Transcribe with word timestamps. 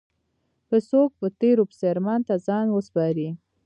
که 0.69 0.77
څوک 0.89 1.09
په 1.19 1.27
تېرو 1.39 1.63
پسې 1.69 1.85
ارمان 1.93 2.21
ته 2.27 2.33
ځان 2.47 2.67
وسپاري. 2.71 3.29